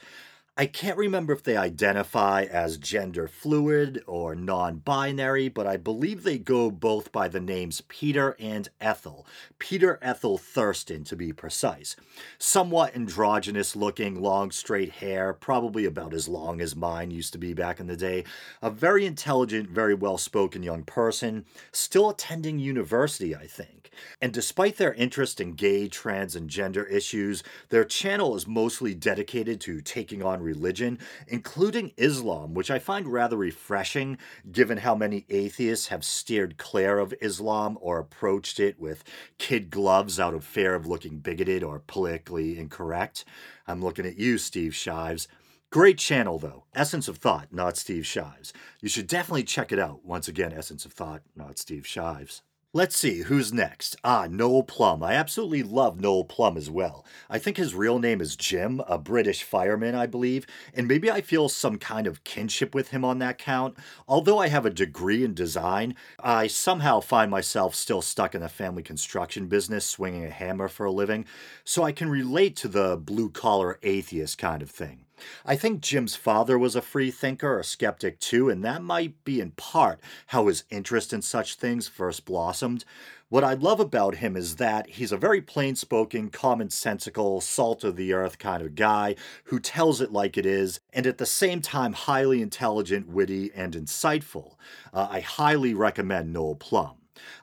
I 0.59 0.65
can't 0.65 0.97
remember 0.97 1.33
if 1.33 1.43
they 1.43 1.55
identify 1.55 2.41
as 2.41 2.79
gender 2.79 3.27
fluid 3.27 4.01
or 4.07 4.33
non 4.33 4.77
binary, 4.77 5.49
but 5.49 5.67
I 5.67 5.77
believe 5.77 6.23
they 6.23 6.39
go 6.39 6.71
both 6.71 7.11
by 7.11 7.27
the 7.27 7.39
names 7.39 7.81
Peter 7.81 8.35
and 8.39 8.67
Ethel. 8.81 9.27
Peter 9.59 9.99
Ethel 10.01 10.39
Thurston, 10.39 11.03
to 11.03 11.15
be 11.15 11.31
precise. 11.31 11.95
Somewhat 12.39 12.95
androgynous 12.95 13.75
looking, 13.75 14.19
long 14.19 14.49
straight 14.49 14.93
hair, 14.93 15.31
probably 15.31 15.85
about 15.85 16.11
as 16.11 16.27
long 16.27 16.59
as 16.59 16.75
mine 16.75 17.11
used 17.11 17.33
to 17.33 17.39
be 17.39 17.53
back 17.53 17.79
in 17.79 17.85
the 17.85 17.95
day. 17.95 18.23
A 18.59 18.71
very 18.71 19.05
intelligent, 19.05 19.69
very 19.69 19.93
well 19.93 20.17
spoken 20.17 20.63
young 20.63 20.83
person, 20.83 21.45
still 21.71 22.09
attending 22.09 22.57
university, 22.57 23.35
I 23.35 23.45
think. 23.45 23.91
And 24.21 24.33
despite 24.33 24.77
their 24.77 24.93
interest 24.93 25.39
in 25.41 25.53
gay, 25.53 25.87
trans, 25.87 26.35
and 26.35 26.49
gender 26.49 26.83
issues, 26.83 27.43
their 27.69 27.85
channel 27.85 28.35
is 28.35 28.47
mostly 28.47 28.93
dedicated 28.93 29.61
to 29.61 29.81
taking 29.81 30.23
on 30.23 30.41
religion, 30.47 30.97
including 31.27 31.91
Islam, 31.97 32.53
which 32.53 32.71
I 32.71 32.79
find 32.79 33.07
rather 33.07 33.37
refreshing 33.37 34.17
given 34.51 34.79
how 34.79 34.95
many 34.95 35.25
atheists 35.29 35.87
have 35.87 36.03
steered 36.03 36.57
clear 36.57 36.97
of 36.97 37.13
Islam 37.21 37.77
or 37.81 37.99
approached 37.99 38.59
it 38.59 38.79
with 38.79 39.03
kid 39.37 39.69
gloves 39.69 40.19
out 40.19 40.33
of 40.33 40.43
fear 40.43 40.73
of 40.73 40.87
looking 40.87 41.19
bigoted 41.19 41.63
or 41.63 41.79
politically 41.79 42.57
incorrect. 42.57 43.25
I'm 43.67 43.81
looking 43.81 44.05
at 44.05 44.17
you, 44.17 44.37
Steve 44.37 44.73
Shives. 44.73 45.27
Great 45.69 45.97
channel, 45.97 46.39
though. 46.39 46.63
Essence 46.73 47.09
of 47.09 47.17
Thought, 47.17 47.51
not 47.51 47.75
Steve 47.75 48.05
Shives. 48.05 48.53
You 48.81 48.87
should 48.87 49.07
definitely 49.07 49.43
check 49.43 49.73
it 49.73 49.79
out. 49.79 50.05
Once 50.05 50.29
again, 50.29 50.53
Essence 50.53 50.85
of 50.85 50.93
Thought, 50.93 51.23
not 51.35 51.59
Steve 51.59 51.85
Shives. 51.85 52.41
Let's 52.73 52.95
see, 52.97 53.21
who's 53.23 53.51
next? 53.51 53.95
Ah, 54.03 54.27
Noel 54.29 54.61
Plum. 54.61 55.01
I 55.01 55.13
absolutely 55.13 55.63
love 55.63 55.99
Noel 55.99 56.25
Plum 56.25 56.57
as 56.57 56.69
well. 56.69 57.05
I 57.29 57.39
think 57.39 57.57
his 57.57 57.73
real 57.73 57.97
name 57.97 58.21
is 58.21 58.35
Jim, 58.35 58.81
a 58.87 58.97
British 58.99 59.41
fireman, 59.41 59.95
I 59.95 60.05
believe, 60.05 60.45
and 60.75 60.87
maybe 60.87 61.09
I 61.09 61.21
feel 61.21 61.49
some 61.49 61.79
kind 61.79 62.05
of 62.05 62.23
kinship 62.23 62.75
with 62.75 62.89
him 62.89 63.03
on 63.03 63.19
that 63.19 63.37
count. 63.37 63.77
Although 64.07 64.37
I 64.37 64.49
have 64.49 64.65
a 64.65 64.69
degree 64.69 65.23
in 65.23 65.33
design, 65.33 65.95
I 66.19 66.47
somehow 66.47 66.99
find 66.99 67.31
myself 67.31 67.73
still 67.73 68.01
stuck 68.03 68.35
in 68.35 68.41
the 68.41 68.49
family 68.49 68.83
construction 68.83 69.47
business, 69.47 69.85
swinging 69.85 70.25
a 70.25 70.29
hammer 70.29 70.67
for 70.67 70.85
a 70.85 70.91
living, 70.91 71.25
so 71.63 71.83
I 71.83 71.93
can 71.93 72.09
relate 72.09 72.55
to 72.57 72.67
the 72.67 72.95
blue 72.97 73.29
collar 73.29 73.79
atheist 73.81 74.37
kind 74.37 74.61
of 74.61 74.69
thing. 74.69 75.06
I 75.45 75.55
think 75.55 75.81
Jim's 75.81 76.15
father 76.15 76.57
was 76.57 76.75
a 76.75 76.81
free 76.81 77.11
thinker, 77.11 77.59
a 77.59 77.63
skeptic 77.63 78.19
too, 78.19 78.49
and 78.49 78.63
that 78.63 78.81
might 78.81 79.23
be 79.23 79.39
in 79.39 79.51
part 79.51 79.99
how 80.27 80.47
his 80.47 80.63
interest 80.69 81.13
in 81.13 81.21
such 81.21 81.55
things 81.55 81.87
first 81.87 82.25
blossomed. 82.25 82.85
What 83.29 83.43
I 83.43 83.55
love 83.55 83.81
about 83.81 84.15
him 84.15 84.37
is 84.37 84.55
that 84.55 84.87
he's 84.87 85.11
a 85.11 85.17
very 85.17 85.41
plain 85.41 85.75
spoken, 85.75 86.29
commonsensical, 86.29 87.43
salt 87.43 87.83
of 87.83 87.97
the 87.97 88.13
earth 88.13 88.39
kind 88.39 88.63
of 88.63 88.75
guy 88.75 89.15
who 89.45 89.59
tells 89.59 89.99
it 89.99 90.13
like 90.13 90.37
it 90.37 90.45
is, 90.45 90.79
and 90.93 91.05
at 91.05 91.17
the 91.17 91.25
same 91.25 91.61
time, 91.61 91.91
highly 91.91 92.41
intelligent, 92.41 93.09
witty, 93.09 93.51
and 93.53 93.73
insightful. 93.73 94.55
Uh, 94.93 95.07
I 95.11 95.19
highly 95.19 95.73
recommend 95.73 96.31
Noel 96.31 96.55
Plum. 96.55 96.95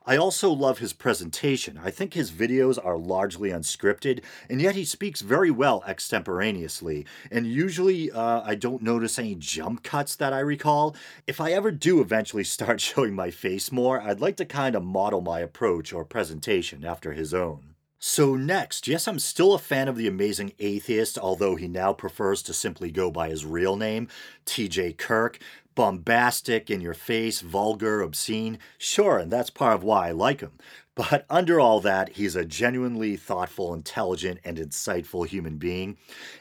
I 0.06 0.16
also 0.16 0.50
love 0.50 0.78
his 0.78 0.92
presentation. 0.92 1.80
I 1.82 1.90
think 1.90 2.14
his 2.14 2.30
videos 2.30 2.78
are 2.84 2.96
largely 2.96 3.50
unscripted, 3.50 4.22
and 4.48 4.60
yet 4.60 4.74
he 4.74 4.84
speaks 4.84 5.20
very 5.20 5.50
well 5.50 5.82
extemporaneously. 5.86 7.06
And 7.30 7.46
usually 7.46 8.10
uh, 8.10 8.42
I 8.44 8.54
don't 8.54 8.82
notice 8.82 9.18
any 9.18 9.34
jump 9.34 9.82
cuts 9.82 10.16
that 10.16 10.32
I 10.32 10.40
recall. 10.40 10.94
If 11.26 11.40
I 11.40 11.52
ever 11.52 11.70
do 11.70 12.00
eventually 12.00 12.44
start 12.44 12.80
showing 12.82 13.14
my 13.14 13.30
face 13.30 13.72
more, 13.72 14.00
I'd 14.00 14.20
like 14.20 14.36
to 14.36 14.44
kind 14.44 14.74
of 14.74 14.84
model 14.84 15.20
my 15.20 15.40
approach 15.40 15.92
or 15.92 16.04
presentation 16.04 16.84
after 16.84 17.12
his 17.12 17.32
own. 17.32 17.74
So, 18.06 18.36
next, 18.36 18.86
yes, 18.86 19.08
I'm 19.08 19.18
still 19.18 19.54
a 19.54 19.58
fan 19.58 19.88
of 19.88 19.96
the 19.96 20.06
amazing 20.06 20.52
atheist, 20.58 21.16
although 21.16 21.56
he 21.56 21.68
now 21.68 21.94
prefers 21.94 22.42
to 22.42 22.52
simply 22.52 22.90
go 22.90 23.10
by 23.10 23.30
his 23.30 23.46
real 23.46 23.76
name, 23.76 24.08
TJ 24.44 24.98
Kirk 24.98 25.38
bombastic, 25.74 26.70
in 26.70 26.80
your 26.80 26.94
face, 26.94 27.40
vulgar, 27.40 28.00
obscene. 28.02 28.58
Sure, 28.78 29.18
and 29.18 29.30
that's 29.30 29.50
part 29.50 29.74
of 29.74 29.82
why 29.82 30.08
I 30.08 30.12
like 30.12 30.40
him. 30.40 30.52
But 30.96 31.26
under 31.28 31.58
all 31.58 31.80
that, 31.80 32.10
he's 32.10 32.36
a 32.36 32.44
genuinely 32.44 33.16
thoughtful, 33.16 33.74
intelligent, 33.74 34.38
and 34.44 34.58
insightful 34.58 35.26
human 35.26 35.56
being. 35.56 35.96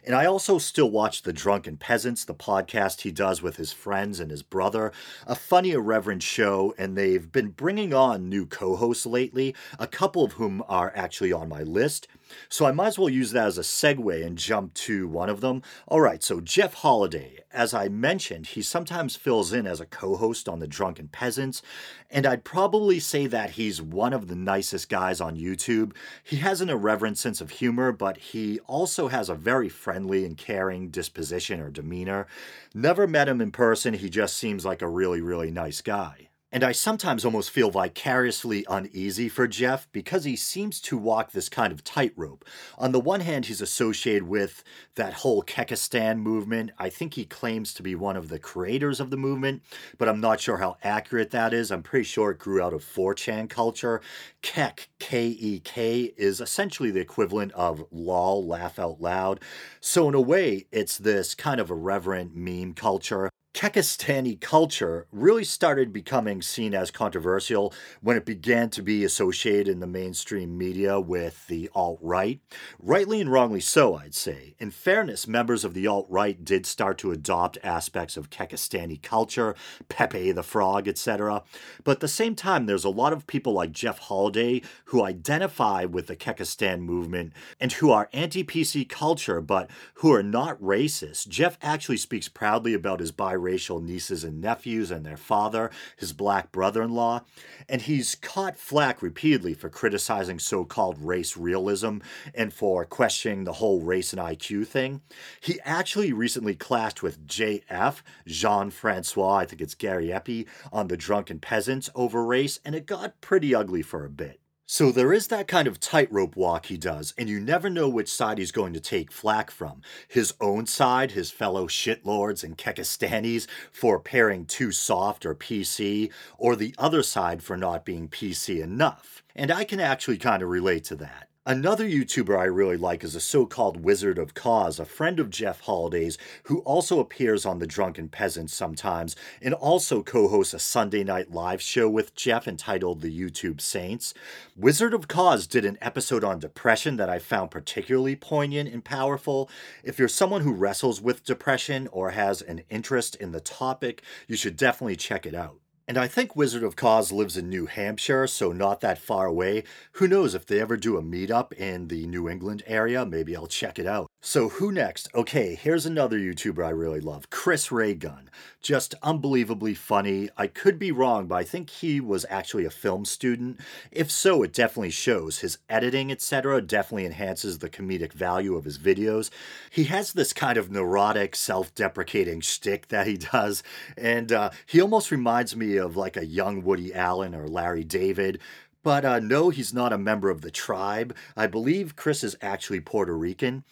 And 0.06 0.16
I 0.16 0.26
also 0.26 0.60
still 0.60 0.92
watch 0.92 1.24
The 1.24 1.34
Drunken 1.34 1.78
Peasants, 1.78 2.24
the 2.24 2.36
podcast 2.36 3.02
he 3.02 3.12
does 3.12 3.42
with 3.42 3.58
his 3.58 3.74
friends 3.74 4.20
and 4.20 4.30
his 4.30 4.44
brother. 4.44 4.92
A 5.26 5.34
funny, 5.34 5.72
irreverent 5.72 6.22
show, 6.22 6.76
and 6.78 6.96
they've 6.96 7.32
been 7.32 7.50
bringing 7.50 7.96
on 7.96 8.30
new 8.30 8.46
co 8.46 8.76
hosts 8.76 9.08
lately, 9.08 9.56
a 9.80 9.88
couple 9.88 10.24
of 10.24 10.34
whom 10.34 10.64
are 10.70 10.94
actually 10.96 11.34
on 11.34 11.50
my 11.50 11.64
list. 11.64 12.08
So 12.50 12.66
I 12.66 12.72
might 12.72 12.88
as 12.88 13.00
well 13.00 13.10
use 13.10 13.32
that 13.32 13.48
as 13.48 13.58
a 13.58 13.62
segue 13.62 14.26
and 14.26 14.38
jump 14.38 14.74
to 14.76 15.08
one 15.08 15.30
of 15.30 15.42
them. 15.42 15.62
All 15.88 16.02
right, 16.02 16.24
so 16.24 16.40
Jeff 16.40 16.74
Holiday. 16.76 17.40
As 17.52 17.74
I 17.74 17.88
mentioned, 17.88 18.48
he 18.48 18.64
sometimes 18.64 19.16
fills 19.16 19.54
in 19.54 19.68
as 19.68 19.80
a 19.80 19.86
co 19.86 20.16
host 20.16 20.50
on 20.50 20.60
The 20.60 20.66
Drunken 20.66 21.10
Peasants, 21.10 21.62
and 22.10 22.26
I'd 22.26 22.44
probably 22.44 23.00
say 23.00 23.28
that 23.28 23.52
he's 23.52 23.80
one 23.80 24.12
of 24.12 24.28
the 24.28 24.36
nicest 24.36 24.90
guys 24.90 25.22
on 25.22 25.38
YouTube. 25.38 25.94
He 26.24 26.38
has 26.38 26.62
an 26.62 26.70
irreverent 26.70 27.20
sense 27.20 27.42
of 27.42 27.52
humor, 27.52 27.92
but 27.92 28.18
he 28.18 28.60
also 28.62 29.08
has 29.10 29.30
a 29.30 29.36
very 29.36 29.70
friendly 29.70 30.26
and 30.26 30.36
caring 30.36 30.90
disposition 30.90 31.60
or 31.60 31.70
demeanor. 31.70 32.26
Never 32.74 33.08
met 33.08 33.30
him 33.30 33.40
in 33.40 33.52
person, 33.52 33.94
he 33.94 34.10
just 34.10 34.36
seems 34.36 34.66
like 34.66 34.82
a 34.82 34.90
really, 34.90 35.22
really 35.22 35.52
nice 35.52 35.82
guy. 35.82 36.30
And 36.54 36.64
I 36.64 36.72
sometimes 36.72 37.26
almost 37.26 37.50
feel 37.50 37.72
vicariously 37.72 38.64
uneasy 38.70 39.28
for 39.28 39.48
Jeff 39.48 39.92
because 39.92 40.24
he 40.24 40.36
seems 40.36 40.80
to 40.82 41.00
walk 41.00 41.32
this 41.32 41.50
kind 41.50 41.74
of 41.74 41.84
tightrope. 41.84 42.46
On 42.78 42.92
the 42.92 43.00
one 43.00 43.22
hand, 43.22 43.48
he's 43.48 43.60
associated 43.60 44.28
with 44.28 44.64
that 44.94 45.14
whole 45.14 45.42
Kekistan 45.42 46.20
movement. 46.20 46.70
I 46.78 46.90
think 46.90 47.16
he 47.16 47.26
claims 47.26 47.74
to 47.74 47.82
be 47.82 47.96
one 47.96 48.16
of 48.16 48.30
the 48.30 48.38
creators 48.38 49.00
of 49.00 49.10
the 49.10 49.18
movement, 49.18 49.64
but 49.98 50.08
I'm 50.08 50.22
not 50.22 50.40
sure 50.40 50.58
how 50.58 50.78
accurate 50.84 51.32
that 51.32 51.56
is. 51.56 51.72
I'm 51.72 51.82
pretty 51.82 52.04
sure 52.04 52.30
it 52.30 52.38
grew 52.38 52.62
out 52.62 52.74
of 52.74 52.86
4chan 52.86 53.50
culture. 53.50 54.00
Kek, 54.44 54.90
K 55.00 55.30
E 55.30 55.60
K, 55.60 56.14
is 56.18 56.40
essentially 56.40 56.92
the 56.92 57.02
equivalent 57.02 57.52
of 57.54 57.84
lol, 57.92 58.46
laugh 58.46 58.78
out 58.78 59.02
loud. 59.02 59.40
So, 59.82 60.08
in 60.08 60.14
a 60.14 60.22
way, 60.22 60.68
it's 60.72 61.00
this 61.00 61.34
kind 61.34 61.60
of 61.60 61.72
irreverent 61.72 62.36
meme 62.36 62.76
culture. 62.76 63.32
Kekistani 63.54 64.42
culture 64.42 65.06
really 65.12 65.44
started 65.44 65.94
becoming 65.94 66.42
seen 66.42 66.74
as 66.74 66.90
controversial 66.90 67.72
when 68.02 68.18
it 68.18 68.26
began 68.26 68.68
to 68.72 68.82
be 68.82 69.04
associated 69.04 69.68
in 69.68 69.80
the 69.80 69.86
mainstream 69.86 70.58
media 70.58 71.00
with 71.00 71.46
the 71.46 71.70
alt 71.76 72.00
right. 72.02 72.40
Rightly 72.80 73.22
and 73.22 73.32
wrongly 73.32 73.60
so, 73.60 73.94
I'd 73.94 74.16
say. 74.16 74.56
In 74.58 74.72
fairness, 74.72 75.28
members 75.28 75.64
of 75.64 75.76
the 75.76 75.86
alt 75.86 76.08
right 76.10 76.44
did 76.44 76.66
start 76.66 76.98
to 77.00 77.12
adopt 77.12 77.60
aspects 77.64 78.18
of 78.18 78.32
Kekistani 78.32 79.00
culture, 79.00 79.56
Pepe 79.88 80.32
the 80.32 80.42
Frog, 80.42 80.88
etc. 80.88 81.44
But 81.84 81.92
at 81.92 82.00
the 82.00 82.08
same 82.08 82.34
time, 82.34 82.66
there's 82.66 82.84
a 82.84 82.90
lot 82.90 83.14
of 83.14 83.28
people 83.28 83.54
like 83.54 83.72
Jeff 83.72 84.00
Holiday 84.00 84.64
who 84.86 85.04
identify 85.04 85.86
with 85.86 86.08
the 86.08 86.16
Kekistan 86.16 86.82
movement 86.82 87.34
and 87.60 87.72
who 87.74 87.92
are 87.92 88.10
anti 88.14 88.44
PC 88.44 88.90
culture 88.90 89.42
but 89.42 89.70
who 89.96 90.12
are 90.12 90.24
not 90.24 90.60
racist. 90.60 91.28
Jeff 91.28 91.60
actually 91.62 91.98
speaks 91.98 92.28
proudly 92.28 92.74
about 92.74 93.00
his 93.00 93.12
bi 93.12 93.43
biracial 93.44 93.84
nieces 93.84 94.24
and 94.24 94.42
nephews 94.42 94.92
and 94.92 95.06
their 95.06 95.18
father, 95.18 95.70
his 95.98 96.14
black 96.14 96.52
brother 96.52 96.82
in 96.82 96.94
law, 96.94 97.22
and 97.68 97.84
he's 97.84 98.16
caught 98.16 98.58
flack 98.58 99.02
repeatedly 99.02 99.54
for 99.54 99.70
criticizing 99.70 100.40
so 100.40 100.64
called 100.64 100.98
race 101.00 101.38
realism 101.38 101.98
and 102.34 102.54
for 102.54 102.86
questioning 102.86 103.44
the 103.44 103.54
whole 103.54 103.82
race 103.82 104.14
and 104.14 104.22
IQ 104.22 104.68
thing. 104.68 105.02
He 105.40 105.60
actually 105.64 106.14
recently 106.14 106.56
clashed 106.56 107.04
with 107.04 107.26
JF, 107.28 108.02
Jean 108.28 108.70
Francois, 108.70 109.38
I 109.38 109.46
think 109.46 109.62
it's 109.62 109.76
Gariépy, 109.76 110.48
on 110.72 110.88
The 110.88 110.98
Drunken 110.98 111.40
Peasants 111.40 111.90
over 111.96 112.26
race, 112.26 112.60
and 112.66 112.76
it 112.76 112.86
got 112.86 113.22
pretty 113.22 113.54
ugly 113.54 113.82
for 113.82 114.06
a 114.06 114.10
bit. 114.10 114.40
So 114.74 114.92
there 114.92 115.14
is 115.14 115.28
that 115.28 115.48
kind 115.48 115.68
of 115.68 115.80
tightrope 115.80 116.36
walk 116.36 116.66
he 116.66 116.78
does, 116.78 117.14
and 117.16 117.30
you 117.30 117.40
never 117.40 117.70
know 117.70 117.88
which 117.88 118.12
side 118.12 118.40
he's 118.40 118.52
going 118.52 118.74
to 118.74 118.80
take 118.80 119.12
flack 119.12 119.52
from. 119.52 119.84
His 120.08 120.34
own 120.42 120.66
side, 120.66 121.12
his 121.12 121.30
fellow 121.30 121.68
shitlords 121.68 122.44
and 122.44 122.58
Kekistanis 122.58 123.46
for 123.72 124.00
pairing 124.00 124.48
too 124.48 124.72
soft 124.72 125.28
or 125.28 125.36
PC, 125.36 126.12
or 126.40 126.56
the 126.56 126.74
other 126.80 127.04
side 127.04 127.44
for 127.44 127.56
not 127.56 127.86
being 127.86 128.10
PC 128.10 128.64
enough. 128.64 129.22
And 129.36 129.52
I 129.52 129.64
can 129.64 129.80
actually 129.80 130.18
kind 130.18 130.42
of 130.42 130.50
relate 130.50 130.86
to 130.86 130.96
that. 130.96 131.30
Another 131.46 131.86
YouTuber 131.86 132.40
I 132.40 132.46
really 132.46 132.78
like 132.78 133.04
is 133.04 133.16
a 133.16 133.20
so 133.20 133.46
called 133.46 133.84
Wizard 133.84 134.18
of 134.18 134.34
Cause, 134.34 134.80
a 134.80 134.86
friend 134.86 135.20
of 135.20 135.30
Jeff 135.30 135.60
Holiday's, 135.60 136.18
who 136.44 136.60
also 136.60 137.02
appears 137.02 137.46
on 137.46 137.60
The 137.60 137.68
Drunken 137.68 138.08
Peasant 138.08 138.50
sometimes 138.50 139.18
and 139.42 139.54
also 139.54 140.04
co 140.04 140.30
hosts 140.30 140.54
a 140.54 140.60
Sunday 140.60 141.04
night 141.04 141.32
live 141.32 141.62
show 141.62 141.90
with 141.90 142.16
Jeff 142.16 142.48
entitled 142.48 143.02
The 143.02 143.12
YouTube 143.12 143.60
Saints. 143.60 144.14
Wizard 144.56 144.94
of 144.94 145.10
Cause 145.10 145.46
did 145.46 145.66
an 145.66 145.78
episode 145.82 146.24
on 146.24 146.40
depression 146.40 146.96
that 146.96 147.10
I 147.10 147.20
found 147.20 147.52
particularly 147.52 148.16
poignant 148.16 148.74
and 148.74 148.82
powerful. 148.82 149.50
If 149.84 150.00
you're 150.00 150.08
someone 150.08 150.44
who 150.44 150.54
wrestles 150.54 151.02
with 151.02 151.26
depression 151.26 151.90
or 151.92 152.12
has 152.12 152.42
an 152.42 152.64
interest 152.70 153.18
in 153.18 153.34
the 153.34 153.42
topic, 153.42 154.02
you 154.30 154.38
should 154.38 154.56
definitely 154.56 154.96
check 154.96 155.26
it 155.26 155.36
out. 155.36 155.58
And 155.88 155.98
I 155.98 156.08
think 156.08 156.36
Wizard 156.36 156.64
of 156.64 156.78
Cause 156.78 157.12
lives 157.12 157.36
in 157.36 157.50
New 157.50 157.66
Hampshire, 157.66 158.26
so 158.28 158.54
not 158.54 158.80
that 158.82 158.98
far 158.98 159.26
away. 159.26 159.64
Who 159.94 160.08
knows 160.08 160.34
if 160.34 160.46
they 160.46 160.62
ever 160.62 160.78
do 160.78 160.98
a 160.98 161.02
meetup 161.02 161.52
in 161.54 161.90
the 161.90 162.06
New 162.08 162.30
England 162.30 162.64
area? 162.66 163.06
Maybe 163.06 163.36
I'll 163.36 163.48
check 163.48 163.78
it 163.78 163.86
out. 163.86 164.08
So, 164.26 164.48
who 164.48 164.72
next? 164.72 165.10
Okay, 165.14 165.54
here's 165.54 165.86
another 165.86 166.18
YouTuber 166.18 166.66
I 166.66 166.70
really 166.70 167.02
love 167.02 167.30
Chris 167.30 167.74
Ray 167.74 167.94
Gun. 167.94 168.30
Just 168.62 168.96
unbelievably 169.04 169.74
funny. 169.74 170.30
I 170.38 170.48
could 170.48 170.80
be 170.80 170.94
wrong, 170.94 171.28
but 171.28 171.36
I 171.36 171.44
think 171.44 171.70
he 171.70 172.00
was 172.00 172.26
actually 172.30 172.64
a 172.64 172.70
film 172.70 173.04
student. 173.04 173.60
If 173.92 174.10
so, 174.10 174.42
it 174.42 174.54
definitely 174.54 174.92
shows. 174.92 175.40
His 175.40 175.58
editing, 175.68 176.10
etc., 176.10 176.62
definitely 176.62 177.06
enhances 177.06 177.60
the 177.60 177.70
comedic 177.70 178.14
value 178.14 178.56
of 178.56 178.64
his 178.64 178.80
videos. 178.80 179.30
He 179.70 179.84
has 179.86 180.14
this 180.14 180.32
kind 180.32 180.58
of 180.58 180.72
neurotic, 180.72 181.36
self 181.36 181.76
deprecating 181.76 182.40
shtick 182.40 182.88
that 182.88 183.08
he 183.08 183.18
does, 183.18 183.62
and 183.98 184.32
uh, 184.32 184.52
he 184.66 184.80
almost 184.80 185.12
reminds 185.12 185.54
me 185.54 185.76
of 185.76 185.98
like 185.98 186.16
a 186.16 186.26
young 186.26 186.64
Woody 186.64 186.94
Allen 186.94 187.36
or 187.36 187.50
Larry 187.50 187.84
David. 187.84 188.40
But 188.84 189.06
uh, 189.06 189.20
no, 189.20 189.50
he's 189.50 189.74
not 189.74 189.94
a 189.94 189.98
member 189.98 190.30
of 190.30 190.42
the 190.42 190.52
tribe. 190.52 191.16
I 191.36 191.48
believe 191.48 191.96
Chris 191.96 192.24
is 192.24 192.36
actually 192.42 192.82
Puerto 192.82 193.18
Rican. 193.18 193.64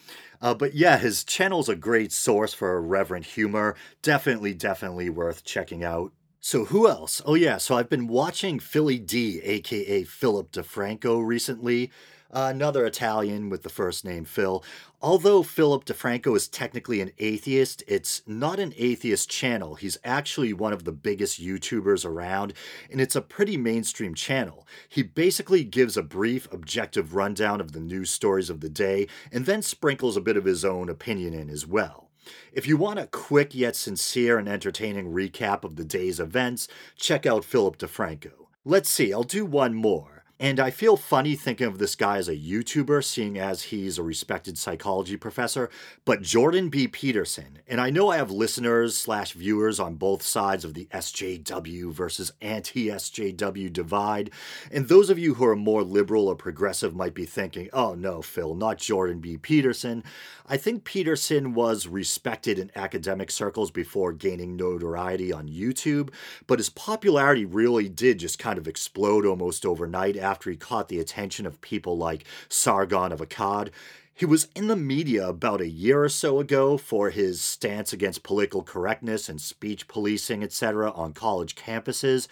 Uh, 0.41 0.53
but 0.53 0.73
yeah, 0.73 0.97
his 0.97 1.23
channel's 1.23 1.69
a 1.69 1.75
great 1.75 2.11
source 2.11 2.53
for 2.53 2.77
irreverent 2.77 3.25
humor. 3.25 3.75
Definitely, 4.01 4.53
definitely 4.53 5.09
worth 5.09 5.43
checking 5.43 5.83
out. 5.83 6.13
So 6.39 6.65
who 6.65 6.87
else? 6.87 7.21
Oh 7.25 7.35
yeah, 7.35 7.57
so 7.57 7.75
I've 7.75 7.89
been 7.89 8.07
watching 8.07 8.59
Philly 8.59 8.97
D, 8.97 9.39
aka 9.41 10.03
Philip 10.03 10.51
DeFranco, 10.51 11.23
recently. 11.23 11.91
Another 12.33 12.85
Italian 12.85 13.49
with 13.49 13.63
the 13.63 13.69
first 13.69 14.05
name 14.05 14.23
Phil. 14.23 14.63
Although 15.01 15.43
Philip 15.43 15.83
DeFranco 15.83 16.33
is 16.33 16.47
technically 16.47 17.01
an 17.01 17.11
atheist, 17.17 17.83
it's 17.87 18.21
not 18.25 18.57
an 18.57 18.73
atheist 18.77 19.29
channel. 19.29 19.75
He's 19.75 19.97
actually 20.05 20.53
one 20.53 20.71
of 20.71 20.85
the 20.85 20.93
biggest 20.93 21.41
YouTubers 21.41 22.05
around, 22.05 22.53
and 22.89 23.01
it's 23.01 23.17
a 23.17 23.21
pretty 23.21 23.57
mainstream 23.57 24.15
channel. 24.15 24.65
He 24.87 25.03
basically 25.03 25.65
gives 25.65 25.97
a 25.97 26.03
brief, 26.03 26.47
objective 26.53 27.15
rundown 27.15 27.59
of 27.59 27.73
the 27.73 27.81
news 27.81 28.11
stories 28.11 28.49
of 28.49 28.61
the 28.61 28.69
day, 28.69 29.07
and 29.29 29.45
then 29.45 29.61
sprinkles 29.61 30.15
a 30.15 30.21
bit 30.21 30.37
of 30.37 30.45
his 30.45 30.63
own 30.63 30.87
opinion 30.87 31.33
in 31.33 31.49
as 31.49 31.67
well. 31.67 32.11
If 32.53 32.65
you 32.65 32.77
want 32.77 32.99
a 32.99 33.07
quick 33.07 33.53
yet 33.53 33.75
sincere 33.75 34.37
and 34.37 34.47
entertaining 34.47 35.11
recap 35.11 35.65
of 35.65 35.75
the 35.75 35.83
day's 35.83 36.19
events, 36.19 36.69
check 36.95 37.25
out 37.25 37.43
Philip 37.43 37.77
DeFranco. 37.77 38.31
Let's 38.63 38.89
see, 38.89 39.11
I'll 39.11 39.23
do 39.23 39.43
one 39.43 39.73
more. 39.73 40.20
And 40.41 40.59
I 40.59 40.71
feel 40.71 40.97
funny 40.97 41.35
thinking 41.35 41.67
of 41.67 41.77
this 41.77 41.95
guy 41.95 42.17
as 42.17 42.27
a 42.27 42.35
YouTuber, 42.35 43.03
seeing 43.03 43.37
as 43.37 43.61
he's 43.61 43.99
a 43.99 44.03
respected 44.03 44.57
psychology 44.57 45.15
professor. 45.15 45.69
But 46.03 46.23
Jordan 46.23 46.69
B. 46.69 46.87
Peterson, 46.87 47.59
and 47.67 47.79
I 47.79 47.91
know 47.91 48.09
I 48.09 48.17
have 48.17 48.31
listeners 48.31 48.97
slash 48.97 49.33
viewers 49.33 49.79
on 49.79 49.97
both 49.97 50.23
sides 50.23 50.65
of 50.65 50.73
the 50.73 50.87
SJW 50.91 51.91
versus 51.91 52.31
anti 52.41 52.87
SJW 52.87 53.71
divide. 53.71 54.31
And 54.71 54.87
those 54.87 55.11
of 55.11 55.19
you 55.19 55.35
who 55.35 55.45
are 55.45 55.55
more 55.55 55.83
liberal 55.83 56.27
or 56.27 56.35
progressive 56.35 56.95
might 56.95 57.13
be 57.13 57.25
thinking, 57.25 57.69
oh 57.71 57.93
no, 57.93 58.23
Phil, 58.23 58.55
not 58.55 58.79
Jordan 58.79 59.19
B. 59.19 59.37
Peterson. 59.37 60.03
I 60.47 60.57
think 60.57 60.85
Peterson 60.85 61.53
was 61.53 61.85
respected 61.85 62.57
in 62.57 62.71
academic 62.75 63.29
circles 63.29 63.69
before 63.69 64.11
gaining 64.11 64.55
notoriety 64.55 65.31
on 65.31 65.47
YouTube, 65.47 66.09
but 66.47 66.57
his 66.57 66.69
popularity 66.69 67.45
really 67.45 67.87
did 67.87 68.17
just 68.17 68.39
kind 68.39 68.57
of 68.57 68.67
explode 68.67 69.25
almost 69.25 69.67
overnight 69.67 70.17
after 70.31 70.49
he 70.49 70.55
caught 70.55 70.87
the 70.87 70.99
attention 70.99 71.45
of 71.45 71.59
people 71.59 71.97
like 71.97 72.23
Sargon 72.47 73.11
of 73.11 73.19
Akkad. 73.19 73.69
He 74.13 74.25
was 74.25 74.47
in 74.55 74.67
the 74.67 74.77
media 74.77 75.27
about 75.27 75.59
a 75.59 75.67
year 75.67 76.03
or 76.03 76.09
so 76.09 76.39
ago 76.39 76.77
for 76.77 77.09
his 77.09 77.41
stance 77.41 77.91
against 77.91 78.23
political 78.23 78.61
correctness 78.63 79.27
and 79.27 79.41
speech 79.41 79.89
policing, 79.89 80.41
etc., 80.41 80.91
on 80.91 81.11
college 81.11 81.55
campuses. 81.55 82.27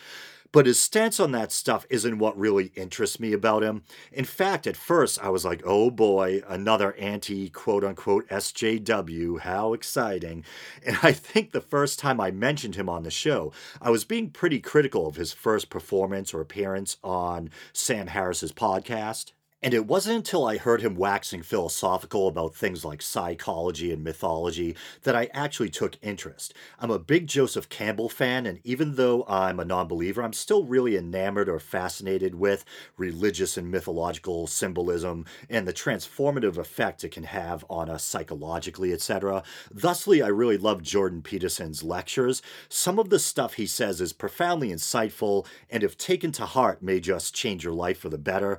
But 0.51 0.65
his 0.65 0.79
stance 0.79 1.19
on 1.19 1.31
that 1.33 1.51
stuff 1.51 1.85
isn't 1.89 2.17
what 2.17 2.37
really 2.37 2.71
interests 2.75 3.19
me 3.19 3.33
about 3.33 3.61
him. 3.63 3.83
In 4.11 4.25
fact, 4.25 4.65
at 4.65 4.75
first 4.75 5.23
I 5.23 5.29
was 5.29 5.45
like, 5.45 5.61
oh 5.63 5.91
boy, 5.91 6.41
another 6.47 6.93
anti 6.93 7.49
quote 7.49 7.83
unquote 7.83 8.27
SJW, 8.29 9.41
how 9.41 9.73
exciting. 9.73 10.43
And 10.85 10.97
I 11.03 11.11
think 11.11 11.51
the 11.51 11.61
first 11.61 11.99
time 11.99 12.19
I 12.19 12.31
mentioned 12.31 12.75
him 12.75 12.89
on 12.89 13.03
the 13.03 13.11
show, 13.11 13.51
I 13.81 13.89
was 13.91 14.05
being 14.05 14.31
pretty 14.31 14.59
critical 14.59 15.07
of 15.07 15.17
his 15.17 15.33
first 15.33 15.69
performance 15.69 16.33
or 16.33 16.41
appearance 16.41 16.97
on 17.03 17.49
Sam 17.73 18.07
Harris's 18.07 18.51
podcast. 18.51 19.33
And 19.61 19.73
it 19.73 19.87
wasn't 19.87 20.15
until 20.15 20.47
I 20.47 20.55
heard 20.55 20.81
him 20.81 20.95
waxing 20.95 21.43
philosophical 21.43 22.29
about 22.29 22.55
things 22.55 22.85
like 22.85 23.01
psychology 23.01 23.91
and 23.91 24.01
mythology 24.01 24.73
that 25.03 25.17
I 25.17 25.27
actually 25.33 25.69
took 25.69 25.97
interest. 26.01 26.53
I'm 26.79 26.91
a 26.91 26.97
big 26.97 27.27
Joseph 27.27 27.67
Campbell 27.67 28.07
fan, 28.07 28.45
and 28.45 28.61
even 28.63 28.95
though 28.95 29.25
I'm 29.27 29.59
a 29.59 29.65
non 29.65 29.89
believer, 29.89 30.23
I'm 30.23 30.31
still 30.31 30.63
really 30.63 30.95
enamored 30.95 31.49
or 31.49 31.59
fascinated 31.59 32.35
with 32.35 32.63
religious 32.95 33.57
and 33.57 33.69
mythological 33.69 34.47
symbolism 34.47 35.25
and 35.49 35.67
the 35.67 35.73
transformative 35.73 36.55
effect 36.55 37.03
it 37.03 37.11
can 37.11 37.25
have 37.25 37.65
on 37.69 37.89
us 37.89 38.05
psychologically, 38.05 38.93
etc. 38.93 39.43
Thusly, 39.69 40.21
I 40.21 40.27
really 40.27 40.57
love 40.57 40.83
Jordan 40.83 41.21
Peterson's 41.21 41.83
lectures. 41.83 42.41
Some 42.69 42.97
of 42.97 43.09
the 43.09 43.19
stuff 43.19 43.55
he 43.55 43.67
says 43.67 43.99
is 43.99 44.13
profoundly 44.13 44.69
insightful, 44.69 45.45
and 45.69 45.83
if 45.83 45.97
taken 45.97 46.31
to 46.33 46.45
heart, 46.45 46.81
may 46.81 47.01
just 47.01 47.35
change 47.35 47.65
your 47.65 47.73
life 47.73 47.97
for 47.99 48.07
the 48.07 48.17
better. 48.17 48.57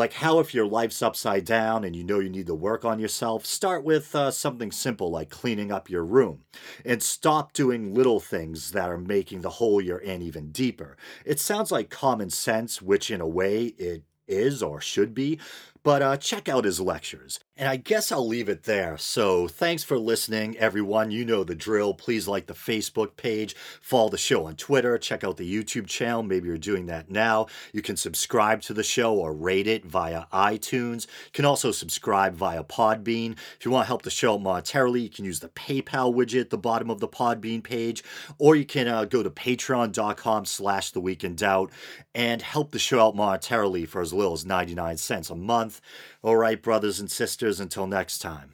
Like 0.00 0.14
how 0.14 0.38
if 0.38 0.54
your 0.54 0.64
life's 0.64 1.02
upside 1.02 1.44
down 1.44 1.84
and 1.84 1.94
you 1.94 2.02
know 2.02 2.20
you 2.20 2.30
need 2.30 2.46
to 2.46 2.54
work 2.54 2.86
on 2.86 2.98
yourself, 2.98 3.44
start 3.44 3.84
with 3.84 4.14
uh, 4.14 4.30
something 4.30 4.72
simple 4.72 5.10
like 5.10 5.28
cleaning 5.28 5.70
up 5.70 5.90
your 5.90 6.04
room. 6.04 6.40
And 6.86 7.02
stop 7.02 7.52
doing 7.52 7.92
little 7.92 8.18
things 8.18 8.70
that 8.70 8.88
are 8.88 8.96
making 8.96 9.42
the 9.42 9.50
hole 9.50 9.78
you're 9.78 9.98
in 9.98 10.22
even 10.22 10.52
deeper. 10.52 10.96
It 11.26 11.38
sounds 11.38 11.70
like 11.70 11.90
common 11.90 12.30
sense, 12.30 12.80
which 12.80 13.10
in 13.10 13.20
a 13.20 13.28
way 13.28 13.74
it 13.76 14.04
is 14.26 14.62
or 14.62 14.80
should 14.80 15.12
be, 15.12 15.38
but 15.82 16.00
uh, 16.00 16.16
check 16.16 16.48
out 16.48 16.64
his 16.64 16.80
lectures. 16.80 17.38
And 17.60 17.68
I 17.68 17.76
guess 17.76 18.10
I'll 18.10 18.26
leave 18.26 18.48
it 18.48 18.62
there. 18.62 18.96
So 18.96 19.46
thanks 19.46 19.84
for 19.84 19.98
listening, 19.98 20.56
everyone. 20.56 21.10
You 21.10 21.26
know 21.26 21.44
the 21.44 21.54
drill. 21.54 21.92
Please 21.92 22.26
like 22.26 22.46
the 22.46 22.54
Facebook 22.54 23.18
page, 23.18 23.54
follow 23.82 24.08
the 24.08 24.16
show 24.16 24.46
on 24.46 24.56
Twitter, 24.56 24.96
check 24.96 25.22
out 25.22 25.36
the 25.36 25.62
YouTube 25.62 25.86
channel. 25.86 26.22
Maybe 26.22 26.48
you're 26.48 26.56
doing 26.56 26.86
that 26.86 27.10
now. 27.10 27.48
You 27.74 27.82
can 27.82 27.98
subscribe 27.98 28.62
to 28.62 28.72
the 28.72 28.82
show 28.82 29.14
or 29.14 29.34
rate 29.34 29.66
it 29.66 29.84
via 29.84 30.24
iTunes. 30.32 31.06
You 31.06 31.32
can 31.34 31.44
also 31.44 31.70
subscribe 31.70 32.34
via 32.34 32.64
Podbean. 32.64 33.32
If 33.32 33.66
you 33.66 33.70
want 33.70 33.84
to 33.84 33.88
help 33.88 34.02
the 34.02 34.10
show 34.10 34.38
monetarily, 34.38 35.02
you 35.02 35.10
can 35.10 35.26
use 35.26 35.40
the 35.40 35.50
PayPal 35.50 36.14
widget 36.14 36.40
at 36.40 36.50
the 36.50 36.56
bottom 36.56 36.88
of 36.88 37.00
the 37.00 37.08
Podbean 37.08 37.62
page, 37.62 38.02
or 38.38 38.56
you 38.56 38.64
can 38.64 38.88
uh, 38.88 39.04
go 39.04 39.22
to 39.22 39.28
patreon.com 39.28 40.46
slash 40.46 40.92
the 40.92 41.00
week 41.02 41.24
in 41.24 41.34
doubt 41.34 41.70
and 42.14 42.40
help 42.40 42.70
the 42.70 42.78
show 42.78 43.06
out 43.06 43.14
monetarily 43.14 43.86
for 43.86 44.00
as 44.00 44.14
little 44.14 44.32
as 44.32 44.46
99 44.46 44.96
cents 44.96 45.28
a 45.28 45.36
month. 45.36 45.82
All 46.22 46.36
right, 46.36 46.60
brothers 46.60 47.00
and 47.00 47.10
sisters, 47.10 47.49
until 47.58 47.88
next 47.88 48.18
time. 48.18 48.50